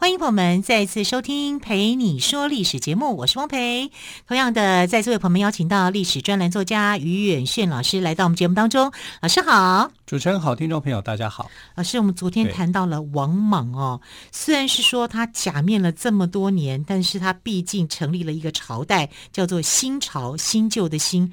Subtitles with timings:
[0.00, 3.90] 欢迎朋友们再次收听《陪你说历史》节目，我是汪培。
[4.26, 8.90] 同样的，在这位朋友们邀请到历史专栏作家于远炫老师来到我们节目当中。
[9.20, 11.50] 老师好，主持人好，听众朋友大家好。
[11.74, 14.00] 老师，我们昨天谈到了王莽哦，
[14.32, 21.30] 虽然是说他假面了这么多年，但是他毕竟成立了一个朝代，叫做新朝，新旧的新。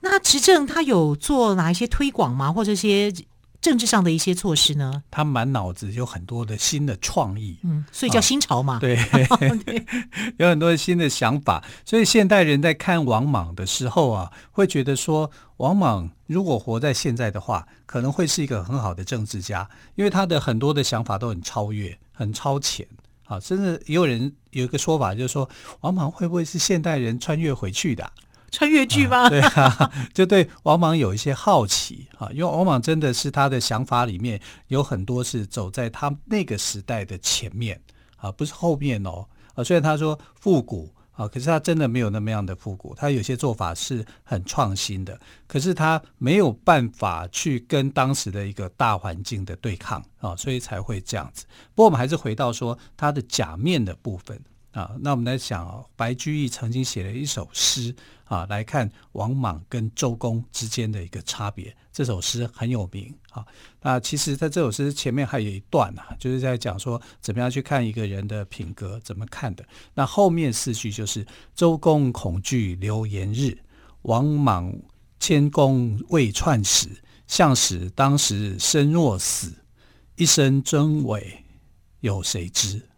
[0.00, 2.52] 那执政他有做哪一些推广吗？
[2.52, 3.10] 或者些？
[3.60, 5.02] 政治上的一些措施呢？
[5.10, 8.76] 他满脑子有很多的新的创意，嗯，所以叫新潮嘛。
[8.76, 8.98] 啊、对，
[10.38, 11.62] 有很多新的想法。
[11.84, 22.86] 所以现代人在看王莽的时候啊，会觉得说，王莽如果活在现在的话，可能会是一个很好的政治家，因为他的很多的想法都很超越、很超前
[23.26, 23.38] 啊。
[23.38, 25.46] 甚至也有人有一个说法，就是说，
[25.82, 28.10] 王莽会不会是现代人穿越回去的？
[28.50, 29.24] 穿越剧吗？
[29.24, 29.28] 啊？
[29.28, 37.80] 对啊， 就对王莽有一些好奇啊，因为王莽真的是他的想法里面有很多是走在他那个时代的前面
[38.16, 39.26] 啊，不是后面哦。
[39.54, 51.44] 啊，虽然他说复古啊，可是他真的没有那么样的复古，他有些做法是很创新的，可是他没有办法去跟当时的一个大环境的对抗啊，所以才会这样子。
[51.74, 54.40] 不过我们还是回到说他的假面的部分。
[54.72, 61.76] 啊，那我们来想啊，白居易曾经写了一首诗啊，来看王莽跟周公之间的一个差别。
[61.92, 63.44] 这首诗很有名啊。
[63.82, 69.64] 那其实在这首诗前面还有一段啊，就是在讲说怎么样去看一个人的品格，怎么看的。
[69.94, 73.58] 那后面四句就是：周公恐惧流言日，
[74.02, 74.72] 王莽
[75.18, 76.88] 谦恭未篡时。
[77.26, 79.52] 向使当时身若死，
[80.16, 81.44] 一生真伪
[82.00, 82.89] 有谁知？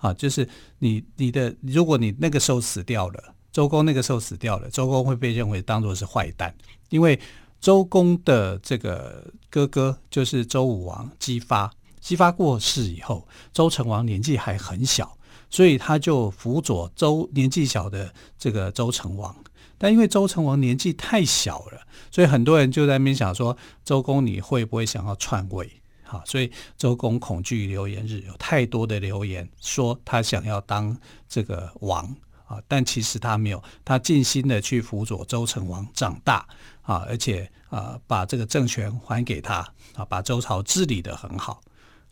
[0.00, 6.54] 啊，就是你你的，如果你那个时候死掉了，周公那个时候死掉了，周公会被认为当做是坏蛋，
[6.88, 7.18] 因为
[7.60, 15.18] 周公的这个哥哥就是周武王姬发，姬发过世以后，周成王年纪还很小，
[15.50, 19.36] 所以他就辅佐周年纪小的这个周成王，
[19.76, 25.79] 但因为周成王年纪太小了，所以很多人就在那边想说，周公你会不会想要篡位？
[26.10, 30.96] 啊，所以周公恐惧流言日，有太多的流言说他想要当
[31.28, 32.04] 这个王
[32.46, 36.44] 啊，但其实他没有，他尽心的去辅佐周成王长大
[36.82, 39.58] 啊，而且啊把这个政权还给他
[39.94, 41.62] 啊，把周朝治理的很好。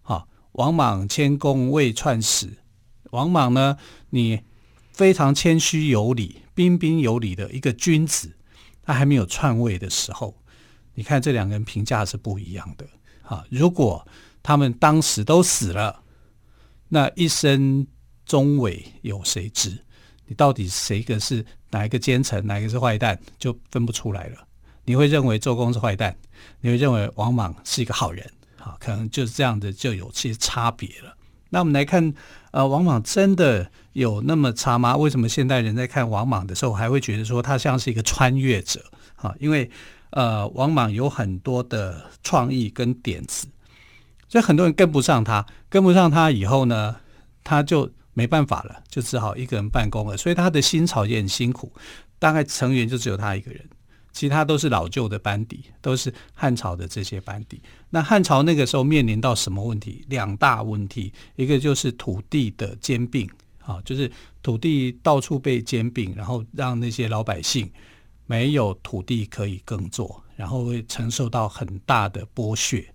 [0.03, 2.59] 好，王莽迁宫未篡始，
[3.11, 3.77] 王莽呢，
[4.11, 4.43] 你
[4.93, 8.37] 非常谦虚有礼、彬彬有礼的一个君子，
[8.85, 10.37] 他还没有篡位的时候，
[10.95, 12.87] 你看这两个人评价是不一样的。
[13.29, 14.07] 啊，如果
[14.43, 16.03] 他们当时都死了，
[16.89, 17.87] 那一生
[18.25, 19.85] 终伪有谁知？
[20.27, 24.39] 你到底谁个是哪一个奸臣，哪一个是坏蛋，就分不出来了。
[24.87, 26.17] 你会认为周公是坏蛋，
[26.63, 28.25] 你会认为王莽是一个好人，
[28.59, 31.15] 啊，可能就是这样的，就有些差别了。
[31.51, 32.15] 那我们来看，
[32.53, 34.97] 呃，王莽真的有那么差吗？
[34.97, 38.83] 为什么现代人在看王莽的时候，还会觉得说他像是一个穿越者？
[39.17, 39.71] 啊，因为。
[40.11, 43.47] 呃，王莽有很多的创意跟点子，
[44.29, 46.97] 所以很多人跟不上他，跟不上他以后呢，
[47.45, 50.17] 他就没办法了，就只好一个人办公了。
[50.17, 51.71] 所以他的新朝也很辛苦，
[52.19, 53.63] 大概成员就只有他一个人，
[54.13, 57.61] 其他都是老旧的班底，都是汉朝的这些班底。
[57.91, 60.05] 那汉朝那个时候面临到什么问题？
[60.09, 63.29] 两大问题，一个就是土地的兼并，
[63.63, 64.11] 啊，就是
[64.43, 67.71] 土地到处被兼并，然后让那些老百姓。
[68.29, 72.87] 没有土地可以耕作，然后会承受到很大的剥削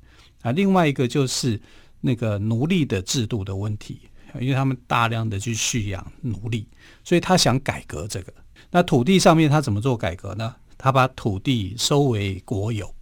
[0.43, 0.51] 啊。
[0.51, 1.59] 另外一个就是
[1.99, 3.99] 那个奴隶的制度的问题，
[4.39, 6.67] 因为他们大量的去蓄养奴隶，
[7.03, 8.31] 所以他想改革这个。
[8.69, 10.55] 那土地上面他怎么做改革呢？
[10.77, 12.93] 他把土地收为国有，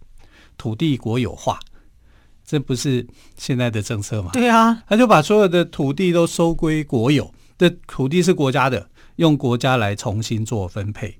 [0.56, 1.60] 土地国有化，
[2.44, 3.06] 这不是
[3.36, 4.30] 现在的政策吗？
[4.32, 11.18] 对啊，他就把所有的土地都收归国有，这土地是国家的，用国家来重新做分配。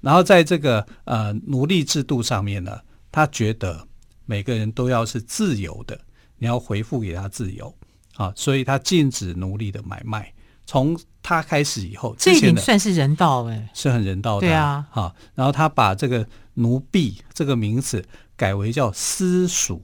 [0.00, 2.78] 然后在这个呃奴隶制度上面呢，
[3.10, 3.86] 他觉得
[4.26, 5.98] 每个人都要是自由的，
[6.38, 7.74] 你要回复给他自由
[8.14, 10.32] 啊，所以他禁止奴隶的买卖。
[10.66, 14.46] 从他开始以后，这一点算是人道哎，是很人道的。
[14.46, 18.04] 对啊，好，然后他把这个奴婢这个名词
[18.36, 19.82] 改为叫私属，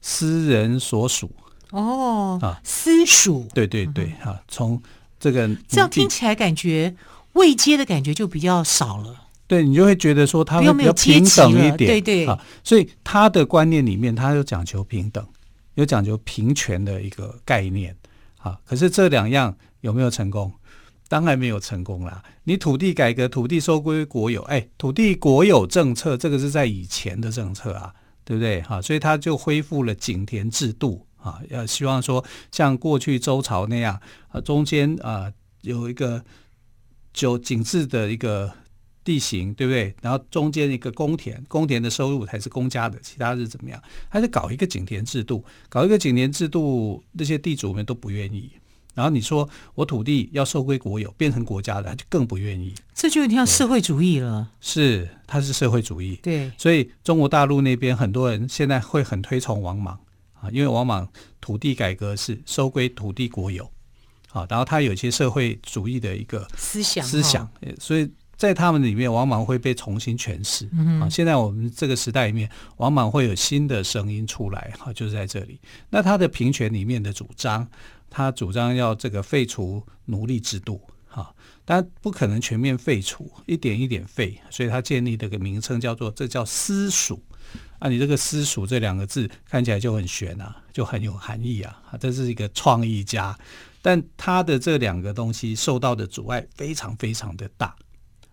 [0.00, 1.30] 私人所属。
[1.70, 4.82] 哦啊，私属，对对对，哈、嗯，从
[5.20, 6.94] 这个这样听起来感觉
[7.34, 9.28] 未接的感觉就比较少了。
[9.52, 15.22] 对，你就会觉得说他会比较平等一点，对对啊，所以他的观念里面，他有讲求平等，
[15.74, 17.94] 有讲求平权的一个概念
[18.38, 18.58] 啊。
[18.64, 20.50] 可是这两样有没有成功？
[21.06, 22.22] 当然没有成功啦。
[22.44, 27.92] 你土地改革，土地收归国有，哎，土地国有政策，这个是在以前的政策啊，
[28.24, 28.62] 对不对？
[28.62, 36.24] 哈，所以他就恢复了井田制度啊，要希望说像过去周朝那样啊，中间啊有一个
[37.12, 38.50] 九井制的一个。
[39.04, 39.94] 地形对不对？
[40.00, 43.82] 然后中间一个公田，公田的收入才是公家的，其他是怎么样？
[44.08, 45.44] 还是搞一个井田制度？
[45.68, 48.50] 搞一个井田制度，那些地主们都不愿意。
[48.94, 52.74] 然后你说我土地要收归国有，变成国家的，他就更不愿意。
[52.94, 54.50] 这就有点像社会主义了。
[54.60, 56.16] 是，它是社会主义。
[56.22, 59.98] 对，所以中国大陆那边很多人现在会很推崇王莽
[60.34, 61.08] 啊，因为王莽
[61.40, 63.64] 土地改革是收归土地国有
[64.30, 67.50] 啊，然后他有一些社会主义的一个思想思想，
[67.80, 68.08] 所以。
[68.42, 70.68] 在他们里面，往往会被重新诠释。
[70.72, 74.72] 嗯、啊，现在我们这个时代里面，往往会有新的声音出来。
[74.76, 75.60] 哈、啊，就是在这里。
[75.88, 77.64] 那他的平权里面的主张，
[78.10, 80.80] 他主张要这个废除奴隶制度。
[81.06, 81.30] 哈、啊，
[81.64, 84.36] 但不可能全面废除，一点一点废。
[84.50, 87.22] 所以他建立这个名称叫做这叫私属。
[87.78, 91.80] 啊，你这个私塾这两个字看起来就很玄啊，就很有含义啊。
[91.92, 93.38] 啊，这是一个创意家，
[93.80, 97.72] 但他的这两个东西受到的阻碍非常非常的大。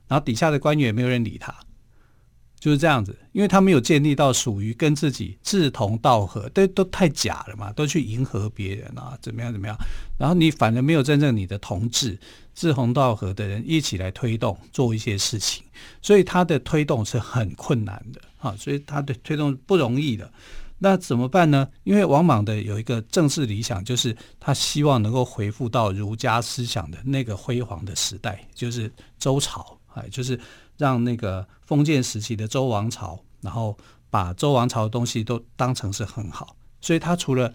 [0.09, 1.56] 然后底下的官员也没有人理他，
[2.59, 9.77] 就是这样子，因为他没有建立到属于跟自己志同道合，都都太假了嘛，都去迎合别人啊，怎么样怎么样？
[10.17, 12.19] 然后你反而没有真正你的同志
[12.53, 15.63] 志同道合的人一起来推动做一些事情，
[16.01, 20.29] 所以他的推动是很困难的啊，所以他的推动不容易的。
[20.81, 21.67] 那怎么办呢？
[21.83, 29.78] 因为王莽的有一个政治理想，就是他希望能够恢复到儒家思想的那个辉煌的时代，就是周朝。
[30.07, 30.39] 就是
[30.77, 33.77] 让那个封建时期的周王朝，然后
[34.09, 37.53] 把周王朝的东西都当成是很好，所以他除了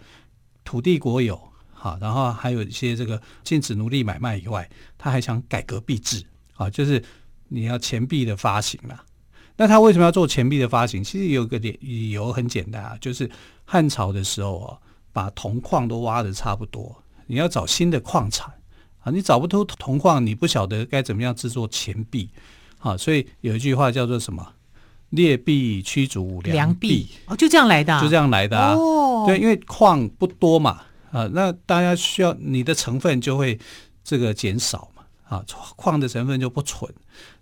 [0.63, 1.39] 土地国有，
[1.73, 6.23] 好，然后还有一些这个禁止奴隶买卖以外，他还想改革币制，
[6.55, 7.03] 啊，就是
[7.47, 9.03] 你要钱币的发行啦。
[9.57, 11.03] 那他为什么要做钱币的发行？
[11.03, 13.29] 其实有个理理由很简单啊，就是
[13.63, 14.77] 汉朝的时候啊，
[15.13, 18.53] 把铜矿都挖的差不多，你要找新的矿产。
[19.05, 22.27] 啊，你找不出铜矿，你不晓得该怎么样制作钱币，
[22.79, 24.53] 啊，所以有一句话叫做什么？
[25.11, 28.73] 劣币驱逐良币，哦，就这样来的，就这样来的啊。
[28.73, 30.81] 哦，对，因为矿不多嘛，
[31.11, 33.57] 啊，那大家需要你的成分就会
[34.03, 36.91] 这个减少嘛，啊，矿的成分就不纯，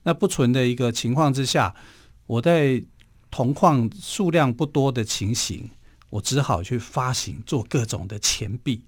[0.04, 1.74] 那不纯的一个情况之下，
[2.28, 2.84] 我在
[3.32, 5.68] 铜矿数量不多的情形，
[6.10, 8.84] 我只好去发行做各种的钱币。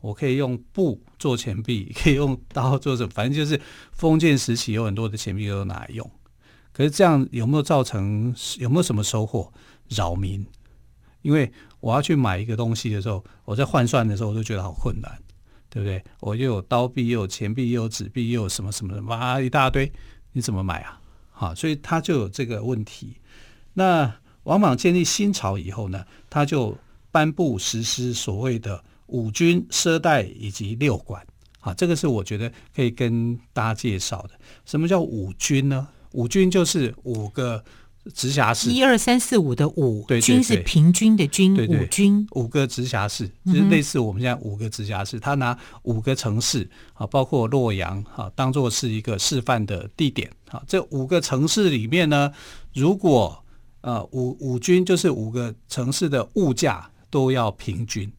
[0.00, 3.60] 我可以用布做钱币，可以用刀做什么，反正就是
[3.92, 6.10] 封建时期有很多的钱币都拿来用。
[6.72, 9.52] 可是这样有没有造成有没有什么收获？
[9.88, 10.46] 扰民，
[11.20, 15.18] 因为我要去买一个东西的时候，我在换算的时候我都觉得好困难，
[15.68, 16.02] 对不对？
[16.20, 19.92] 我又有刀币，又有钱币，又有纸币，又有什么什么的，哇，一大堆，
[20.32, 21.00] 你怎么买啊？
[21.30, 23.16] 好，所以他就有这个问题。
[23.74, 24.14] 那
[24.44, 26.78] 王莽建立新朝以后呢，他就
[27.10, 28.82] 颁布实施所谓的。
[29.10, 31.24] 五军、赊代以及六管，
[31.60, 34.30] 啊，这个是我觉得可以跟大家介绍的。
[34.64, 35.86] 什么叫五军呢？
[36.12, 37.62] 五军就是五个
[38.14, 50.62] 直辖市，一二三四五的五，对对对，军是平均的军，五军五个直辖市，就是类似我们现在五个直辖市，他拿五个城市啊，包括洛阳啊，当做是一个示范的地点啊。
[50.66, 52.32] 这五个城市里面呢，
[52.74, 53.44] 如果
[53.82, 58.10] 呃五五军就是五个城市的物价都要平均。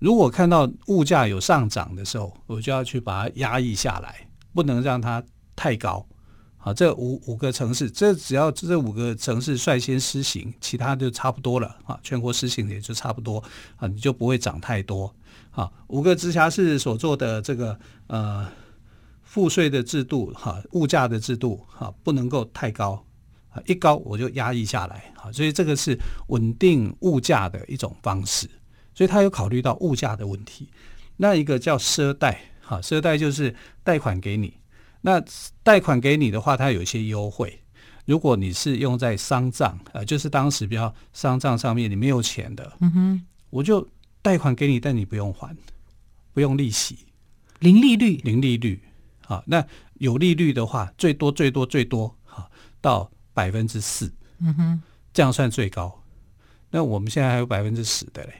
[0.00, 5.22] 如果看到物价有上涨的时候，我就要去把它压抑下来，不能让它
[5.54, 6.04] 太高。
[6.56, 11.98] 好，这五五个城市，这只要这五个城市率先施行，其他就差不多了啊。
[12.02, 13.42] 全国施行也就差不多
[13.76, 15.14] 啊，你就不会涨太多。
[15.50, 18.46] 好，五个直辖市所做的这个呃
[19.22, 23.02] 赋税的制度哈，物价的制度哈，不能够太高
[23.50, 28.48] 啊，一高我就压抑下来啊，所以这个是稳定物价的一种方式。
[29.00, 30.68] 所以他有考虑到物价的问题，
[31.16, 34.52] 那一个叫赊贷，哈，赊贷就是贷款给你。
[35.00, 35.24] 那
[35.62, 37.62] 贷款给你的话，它有一些优惠。
[38.04, 43.88] 如果你是用在丧葬，呃，就是当时比较丧葬上面你没有钱的，嗯哼，我就
[44.20, 45.56] 贷款给你，但你不用还，
[46.34, 46.98] 不用利息，
[47.60, 48.82] 零利率，零利率。
[49.24, 52.50] 好，那有利率的话，最多最多最多，好，
[52.82, 54.82] 到百分之四，嗯哼，
[55.14, 56.02] 这样算最高。
[56.70, 58.34] 那我们现在还有百分之十的嘞。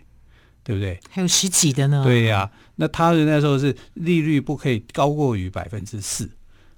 [0.62, 0.98] 对不对？
[1.10, 2.02] 还有十几的呢。
[2.04, 6.30] 对呀、啊，那他的那时候是利率不可以高过于百分之四，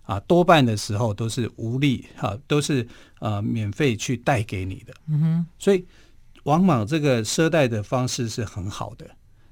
[0.03, 2.87] 啊，多半的时候都是无利哈、啊，都是
[3.21, 4.95] 呃免费去贷给你的。
[5.09, 5.85] 嗯哼，所以
[6.45, 9.09] 王莽这个赊贷的方式是很好的。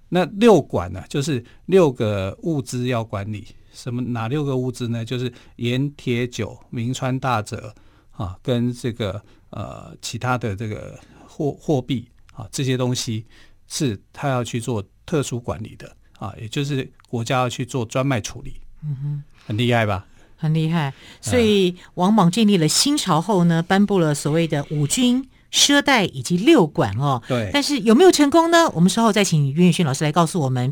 [0.09, 5.05] 那六管呢，就是六个物资要管理，什么哪六个物资呢？
[5.05, 7.73] 就是盐、铁、酒、铭传大泽
[8.11, 13.25] 啊，跟这个呃其他的这个货货币啊这些东西
[13.71, 18.61] 是他要去做特殊管理的啊，也就是国家要去做专卖处理。
[18.85, 20.05] 嗯哼，很厉害吧？
[20.37, 20.93] 很厉害。
[21.23, 25.27] 所以王莽建立了新朝后呢，颁布了所谓的五军。
[25.53, 28.71] 赊贷以及六管哦，对，但是有没有成功呢？
[28.71, 30.71] 我们稍后再请袁宇轩老师来告诉我们。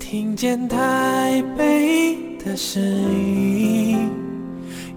[0.00, 4.10] 听见台北的声音，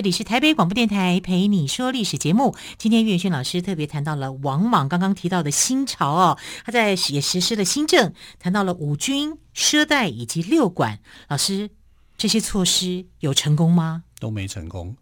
[0.00, 2.56] 这里是台北广播电台陪你说历史节目。
[2.78, 11.00] 今天岳轩老师特别谈到了王莽刚刚提到的新朝哦，他在也实施了新政，谈到了五军、奢贷以及六管。
[11.28, 11.68] 老师，
[12.16, 14.04] 这些措施有成功吗？
[14.18, 14.96] 都没成功。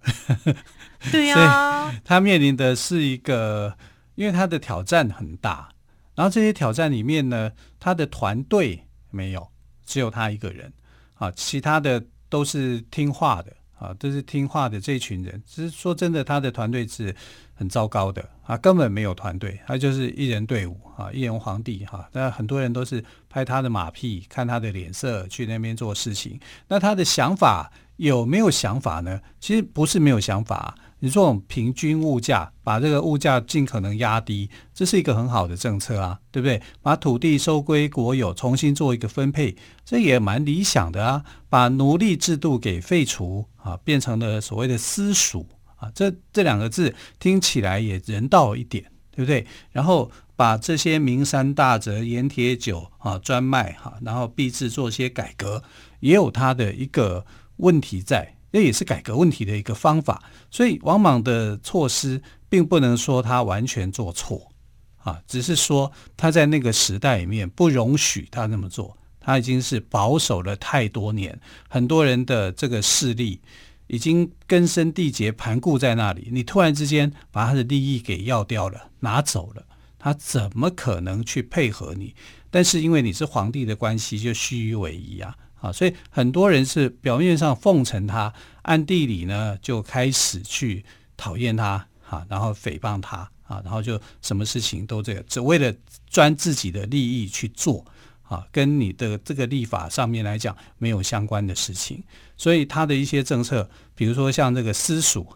[1.13, 3.79] 对呀、啊，他面临的是一个，
[4.17, 5.69] 因为他的挑战很大。
[6.17, 9.49] 然后这些挑战里面呢，他的团队没有，
[9.87, 10.73] 只有他一个人
[11.15, 13.53] 啊，其他的都是听话的。
[13.79, 15.43] 啊，都是听话的这一群人。
[15.47, 17.15] 只是说真的，他的团队是
[17.55, 22.09] 很糟糕的啊，根本没有团队，他就是一人队伍啊，一人皇帝哈。
[22.13, 26.39] 那、很多人都是拍他的马屁，看他的脸色去那边做事情。
[26.69, 29.21] 那他的想法有没有想法呢？
[29.41, 30.77] 其实不是没有想法。
[31.01, 36.61] 你这种平均物价，把这个物价尽可能压低，这是一个很好的政策啊，对不对？
[36.83, 41.25] 把土地收归国有，重新做一个分配，这也蛮理想的啊。
[41.49, 49.47] 把奴隶制度给废除啊，变成了所谓的私塾啊，这这两个字听起来也人道一点，对不对？
[49.71, 55.63] 然后把这些名山大泽、盐铁酒啊专卖哈，然后币制做一些改革，
[56.01, 57.25] 也有它的一个
[57.59, 58.35] 问题在。
[58.53, 64.51] 这也是改革问题的一个方法，所以王莽的措施并不能说他完全做错。
[64.99, 73.41] 啊，只是说他在那个时代里面不容许他那么做，他已经是保守了太多年，很多人的这个势力
[73.87, 79.65] 已经根深蒂结盘固在那里，你突然之间把他的利益给要掉了，拿走了，
[79.99, 82.15] 他怎么可能去配合你？
[82.51, 85.37] 但是因为你是皇帝的关系，就虚与委蛇啊。
[85.61, 90.85] 啊，所以很多人是表面上奉承他，暗地里呢就开始去
[91.17, 95.75] 讨厌他，哈，然后诽谤他，啊，然后就什么事情都这个，只为了
[96.09, 97.85] 专自己的利益去做，
[98.23, 102.03] 啊，跟你的这个立法上面来讲没有相关的事情。
[102.37, 105.27] 所以他的一些政策，比如说像这个私塾，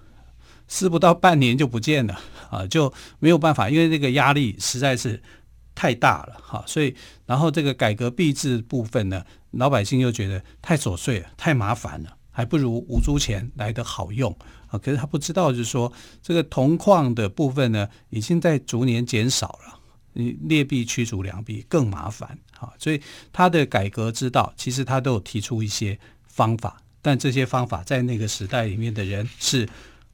[0.68, 5.20] 私不到半年就不见了，啊，就没有办法，因为这个压力实在是。
[5.74, 6.94] 太大了哈，所以
[7.26, 14.36] 然后这个改革币制部分呢，老百姓又觉得太琐碎了，太麻烦了，还不如五铢钱来得好用
[14.68, 14.78] 啊。
[14.78, 19.80] 可是他不知道，就是说这个铜矿的部分呢，已经在逐年减少了，
[20.12, 22.72] 你劣币驱逐良币更麻烦啊。
[22.78, 23.00] 所以
[23.32, 29.68] 他的改革之道，其实他都有提出一些方法，但这些方法在那个时代里面的人是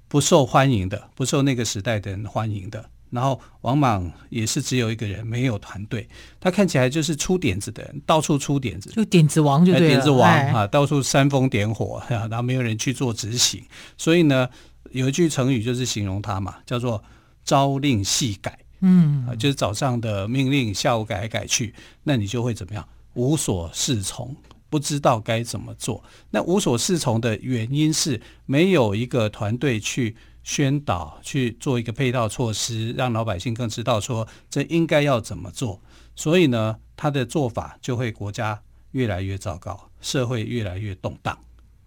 [0.06, 2.88] 不受欢迎的，不受那个时代的人欢迎的。
[3.10, 6.06] 然后王莽也是只有一个人，没有团队。
[6.38, 13.62] 他看起来就是出点子的人，到处出点子，就点子王就对了，点子王哎、啊，到处煽风点火， 然后没有人去做执行。
[13.96, 14.48] 所以呢，
[14.90, 17.02] 有一句成语就是形容他嘛，叫做
[17.44, 18.58] “朝令夕改”。
[18.80, 21.74] 嗯，啊，就是早上的命令，下午改来改去，
[22.04, 22.86] 那你就会怎么样？
[23.14, 24.36] 无所适从，
[24.68, 26.04] 不知道该怎么做。
[26.30, 30.14] 那无所适从的原因是没有一个团队去。
[30.48, 35.78] 宣导去做一个配套措施，让老百姓更知道说这应该要怎么做。
[36.16, 38.58] 所以呢，他的做法就会国家
[38.92, 41.38] 越来越糟糕，社会越来越动荡，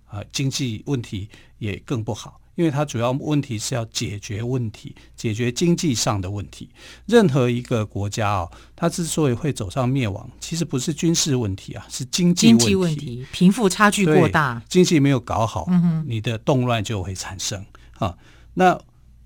[0.06, 1.28] 啊，经济问题
[1.58, 2.40] 也更不好。
[2.54, 6.70] 因为他主要问题是要解决问题，解决经济上的问题。
[7.08, 12.64] 任何一个国家哦，它之所以会走上灭亡，其实不是军事问题啊，是经济问题。
[12.64, 18.16] 经济问题，贫富差距过大，经济没有搞好，嗯，你的动乱就会产生啊。
[18.54, 18.80] 那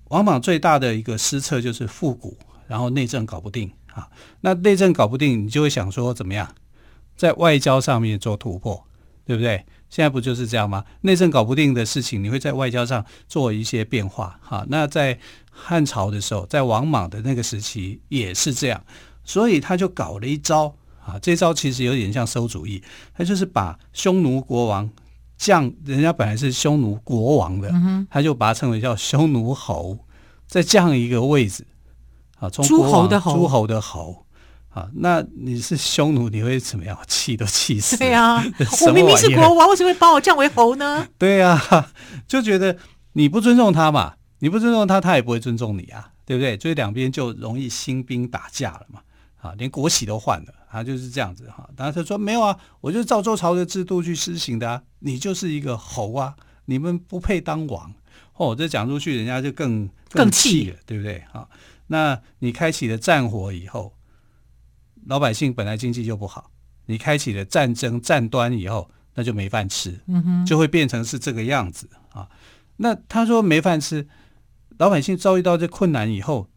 [0.08, 4.08] 王莽最大的一个失策就是复古，然后内政搞不定啊。
[4.40, 6.54] 那内政搞不定，你就会想说怎么样，
[7.16, 8.86] 在外交上面做突破，
[9.24, 9.64] 对不对？
[9.88, 10.84] 现在不就是这样吗？
[11.02, 14.38] 内政搞不定的事情，你会在外交上做一些变化。
[14.42, 15.18] 哈，那在
[15.50, 18.84] 汉朝的时候，在王莽的那个时期也是这样，
[19.24, 21.18] 所以他就搞了一招啊。
[21.20, 22.82] 这招其实有点像馊主意，
[23.14, 24.90] 他就是把匈奴国王
[25.36, 27.72] 降，人家本来是匈奴国王的，
[28.10, 29.98] 他就把它称为叫匈奴侯，
[30.46, 31.66] 再降一个位置
[32.38, 34.22] 啊，从诸侯的侯，诸侯的侯。
[34.70, 36.94] 啊，那你是匈奴，你会怎么样？
[37.08, 37.96] 气都气死！
[37.96, 38.44] 对呀、啊，
[38.86, 41.08] 我明明是国王，为什么会把我降为侯呢？
[41.16, 41.90] 对呀、啊，
[42.28, 42.76] 就觉得
[43.14, 46.58] 你不尊重他嘛，你不尊重他，他也不会尊重你啊，对不对？
[46.58, 49.00] 所以两边就容易兴兵打架了嘛。
[49.46, 51.68] 啊，连国玺都换了，他，就是这样子哈。
[51.76, 56.34] 然后他说没有啊，我就是照周朝的制度去施行的啊，你就是一个侯啊，
[56.64, 57.94] 你们不配当王。
[58.34, 61.22] 哦，这讲出去，人家就更更气了，对不对？
[61.32, 61.48] 啊，
[61.86, 63.94] 那你开启了战火以后。
[65.06, 66.50] 老百姓本来经济就不好，
[66.86, 72.28] 你开启了战争战端以后，那就没饭吃，嗯哼，就会变成是这个样子啊。
[72.78, 74.08] 那他说没饭吃，
[74.78, 76.48] 老百姓遭遇到这困难以后，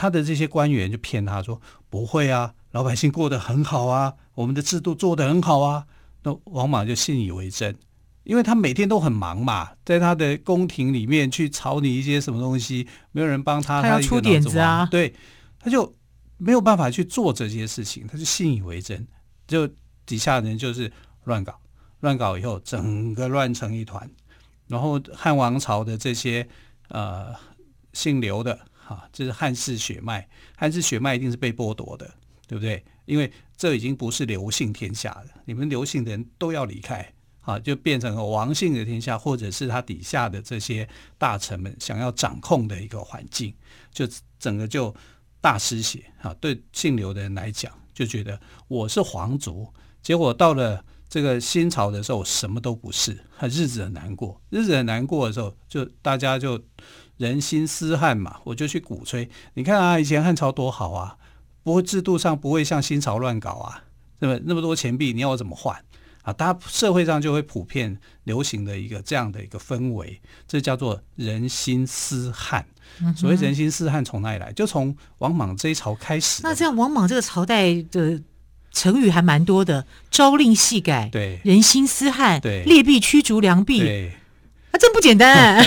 [0.00, 5.84] 他的这些官员就骗他说不会啊，老百姓过得很好啊，我们的制度做得很好啊。
[6.22, 7.76] 那王莽就信以为真，
[8.24, 15.14] 因为他每天都很忙嘛，在他的宫廷里面去草拟一些什么东西，没有人帮他，他要出点子啊，对，
[15.58, 15.94] 他就。
[16.42, 19.06] 没有办法去做这些事情，他就信以为真，
[19.46, 19.68] 就
[20.06, 20.90] 底下人就是
[21.24, 21.60] 乱搞，
[22.00, 24.10] 乱搞以后整个乱成一团，
[24.66, 26.48] 然后汉王朝的这些
[26.88, 27.34] 呃
[27.92, 28.58] 姓刘的
[28.94, 32.12] 哈，这、是汉氏血脉，汉氏血脉一定是被剥夺的，
[32.46, 32.84] 对不对？
[33.04, 43.54] 因为这已经不是刘姓天下了，你们刘姓的人都要离开，啊，就变成了王姓的天下，或者是他底下的这些大臣们想要掌控的一个环境，
[43.92, 44.94] 就整个就。
[45.42, 46.34] 大失血啊！
[46.34, 49.66] 对姓刘的人来讲，就觉得我是皇族，
[50.02, 54.38] 结果到了这个新朝的时候，什么都不是，他日子很难过。
[54.50, 56.62] 日子很难过的时候，就大家就
[57.20, 59.28] 人心思汉嘛，我就去鼓吹。
[59.52, 61.18] 你看啊，以前汉朝多好啊，
[61.62, 63.84] 不会制度上不会像新朝乱搞啊，
[64.20, 65.76] 那么那么多钱币，你要我怎么换
[66.22, 66.32] 啊？
[66.32, 72.64] 大家社会上就会普遍流行的一个这样的一个氛围，这叫做人心思汉。
[73.14, 74.50] 所谓人心思汉从哪里来？
[74.54, 76.40] 就从王莽这一朝开始。
[76.42, 78.20] 那这样，王莽这个朝代的
[78.72, 84.19] 成语还蛮多的，朝令夕改，对，人心思汉，对，劣币驱逐良币，对，啊，
[84.80, 85.62] 真不简单，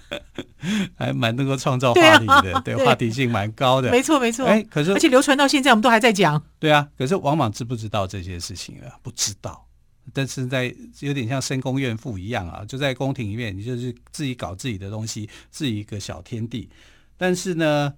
[0.96, 4.46] 还蛮能够创造话题的，对，啊、对，对，话题性蛮高的，没错没错。
[4.46, 6.42] 哎，可是而且流传到现在，我们都还在讲。
[6.58, 8.98] 对啊，可是王莽知不知道这些事情啊？
[9.02, 9.66] 不知道。
[10.12, 16.68] 但是在有点像深宫怨妇一样啊，就在宫廷里面，你就是自己搞自己的东西，自己一个小天地。
[17.16, 17.94] 但是呢，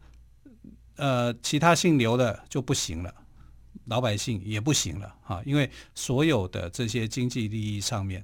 [0.97, 3.15] 呃，其他姓刘的就不行了，
[3.87, 8.23] 老百姓也不行了哈，因为所有的这些经济利益上面，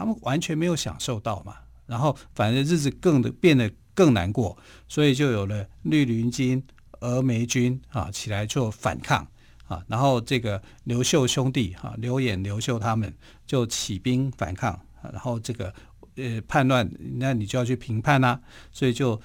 [0.00, 4.56] 他们完全没有享受到嘛，然后反正日子更的变得更难过，
[4.88, 6.64] 所以就有了绿林军、
[7.00, 9.28] 峨眉军啊起来做反抗。
[9.68, 13.14] 啊，然后这个刘秀兄弟哈，刘演、刘秀他们
[13.46, 15.72] 就起兵反抗，然后这个
[16.16, 18.40] 呃叛乱，那你就要去平叛呐、
[18.72, 19.20] 所以就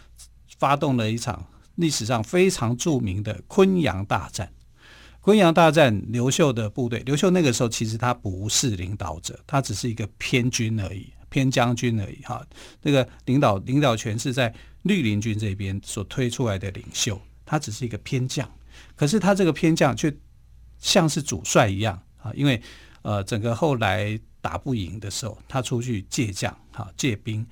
[0.60, 4.52] 发动了一场历史上非常著名的昆阳大战。
[5.26, 12.46] 昆阳大战，刘秀的部队，刘秀那个时候其实他不是领导者，他只是一个偏军而已，偏将军而已哈。
[12.84, 18.48] 那个领导领导权是在绿林军这边所推出来的领袖，他只是一个偏将，
[18.96, 20.16] 可是他这个偏将却。
[20.78, 22.62] 像是主帅一样啊，因为
[23.02, 27.44] 呃，整个后来打不赢的时候，他出去借将哈，借兵，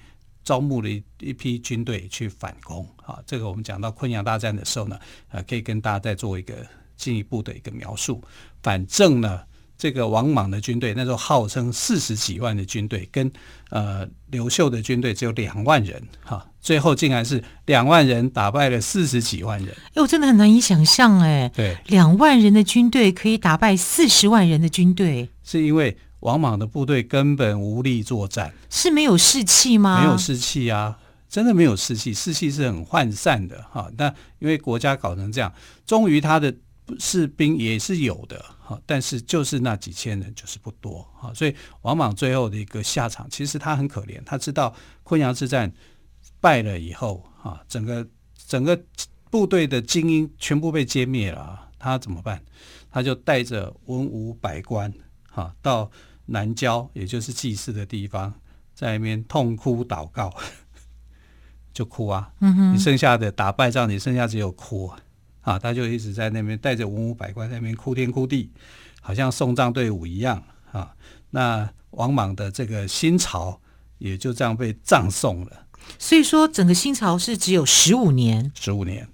[0.43, 3.19] 招募了一一批军队去反攻啊。
[3.25, 8.21] 这个我们讲到昆阳大战的时候呢，呃，可以跟大家再做一个进一步的一个描述。
[8.61, 9.41] 反正呢。
[9.75, 13.29] 这个王莽的军队那时候号称四十几万的军队，跟
[13.69, 19.75] 呃刘秀的军队只有两万人，哈，最后竟然是两万人打败了四十几万人。
[19.95, 30.01] 哎，我真的很难以想象，哎，对，两万人的军队可以打败四十万人的军队，是因为王莽的部队根本无力作战，是没有士气吗？
[30.01, 33.91] 没有士气啊，真的没有士气，士气是很涣散的，哈。
[33.97, 35.51] 那因为国家搞成这样，
[35.85, 36.55] 终于他的。
[36.99, 45.71] 士兵也是有的哈，但是就是那几千人就是不多哈，所以王莽最后的一个下场，其实他很可怜，他知道昆阳之战
[46.41, 48.05] 败了以后啊，整个
[48.47, 48.77] 整个
[49.29, 52.43] 部队的精英全部被歼灭了，他怎么办？
[52.91, 54.93] 他就带着文武百官
[55.29, 55.89] 哈到
[56.25, 58.33] 南郊，也就是祭祀的地方，
[58.73, 60.31] 在那边痛哭祷告，
[61.73, 62.31] 就哭啊。
[62.41, 64.99] 嗯，你剩下的打败仗，你剩下只有哭啊。
[65.43, 68.49] 他就一直在那边带着文武百官在那边哭天哭地，
[69.01, 70.91] 好像送葬队伍一样啊。
[71.31, 73.59] 那王莽的这个新朝
[73.97, 75.51] 也就这样被葬送了。
[75.99, 79.07] 所以说，整个新朝是只有十五年，十五年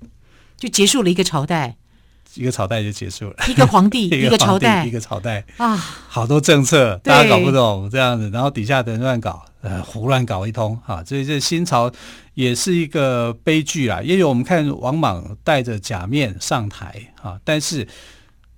[0.56, 1.78] 就结束了一个朝代，
[2.36, 11.04] 一个朝代就结束了，一个皇帝， 一个朝代，一个朝代啊，好多政策大家搞不懂这样子，然后底下的人乱搞，呃，胡乱搞一通哈。
[11.04, 11.92] 所以这新朝
[12.42, 14.02] 也是一个悲剧啊。
[14.02, 17.88] 因为我们看王莽戴着假面上台啊，但是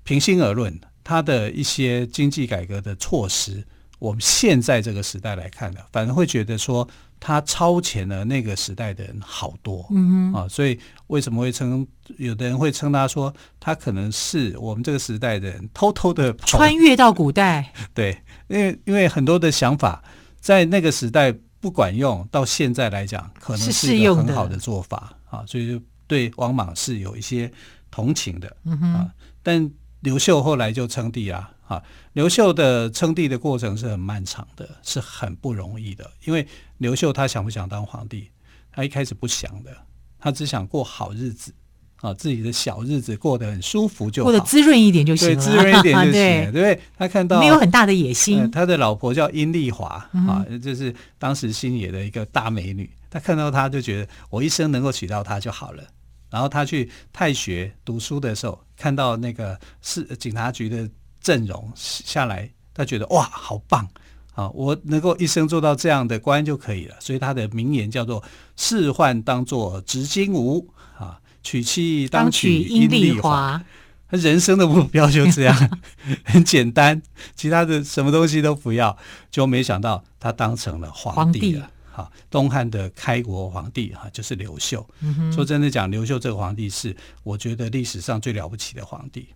[0.04, 0.80] 平心而论。
[1.04, 3.66] 他的一些经济改革的措施，
[3.98, 6.88] 我们现在这个时代来看呢，反而会觉得说
[7.20, 11.86] 他超前了那个时代的人好多，嗯啊，所以为什么会称
[12.18, 17.74] 有的人会称他说他可能是我们这个时代的人偷偷的穿越到古代？
[17.96, 18.16] 对，
[18.48, 20.04] 因为因为很多的想法
[20.40, 27.50] 在那个时代不管用，到现在来讲可能是一个很好的做法啊，所以就对王莽是有一些
[27.90, 29.72] 同情的，嗯啊，但。
[30.02, 36.10] 刘秀后来就称帝啊，啊，刘秀的称帝的过程是很漫长的，是很不容易的。
[36.26, 36.48] 因为
[36.80, 38.32] 刘秀他想不想当皇帝？
[38.72, 39.70] 他一开始不想的，
[40.18, 41.54] 他只想过好日子
[42.02, 46.52] 啊，自己的小日子过得很舒服就好，过得滋润一点就行了，对，滋润一点就行了。
[46.52, 48.50] 对，对，他看到没有很大的野心。
[48.52, 49.88] 他的老婆叫殷丽华
[50.28, 52.90] 啊，就是当时新野的一个大美女。
[53.10, 55.84] 他看到她就觉得，我一生能够娶到她就好了。
[56.30, 63.86] 然后他去太学读书的时候，看到那个是警察局的阵容下来，他觉得哇，好棒
[64.34, 64.50] 啊！
[64.52, 66.96] 我能够一生做到这样的官就可以了。
[67.02, 68.24] 所以他的名言叫做
[68.56, 70.66] “仕宦当作执金吾
[70.98, 73.64] 啊，娶妻当娶阴丽华”。
[74.12, 75.80] 他人生的目标就这样，
[76.26, 77.02] 很简单，
[77.34, 78.98] 其他的什么东西都不要，
[79.32, 81.72] 就没想到他当成了皇帝了。
[81.90, 84.86] 好，东汉的开国皇帝哈，就是刘秀。
[85.00, 89.28] 嗯、说真的讲，刘秀这个皇帝是我觉得历史上最了不起的皇帝。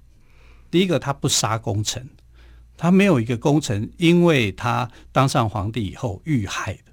[0.69, 2.09] 第一个，他不杀功臣，
[2.75, 6.91] 他没有一个功臣因为他当上皇帝以后遇害的。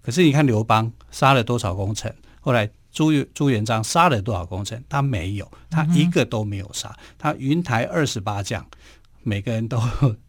[0.00, 2.14] 可是你看刘邦杀了多少功臣？
[2.40, 4.82] 后来朱朱元璋杀了多少功臣？
[4.88, 6.88] 他没有，他一个都没有杀。
[6.88, 8.64] 嗯、他云台二十八将，
[9.22, 9.78] 每个人都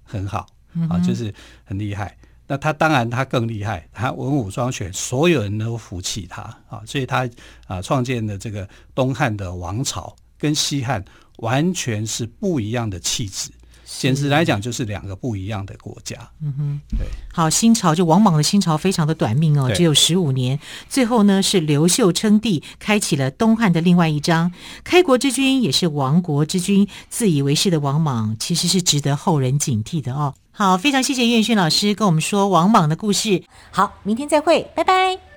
[0.03, 0.47] 很好
[0.89, 2.17] 啊，就是很厉害。
[2.47, 7.29] 那他当然他更厉害，他文武双全，所有人都服气他啊，所以他
[7.67, 11.03] 啊创建的这个东汉的王朝跟西汉
[11.37, 13.49] 完全是不一样的气质，
[13.85, 16.17] 简直来讲就是两个不一样的国家。
[16.41, 17.07] 嗯哼，对。
[17.31, 20.59] 好，新朝就王莽的新朝非常的短命哦，只有十五年。
[20.89, 24.51] 最后呢是刘秀称帝，开启了东汉的另外一章。
[24.83, 30.33] 开国之君也是亡国之君，自以为是的王莽其实是值得后人警惕的哦。
[30.51, 33.43] 好，非常谢谢岳轩老师跟我们说王莽的故事。
[33.71, 35.34] 好，明天再会，拜拜。